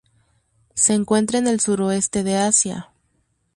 [0.73, 2.89] Se encuentra en el Suroeste de Asia.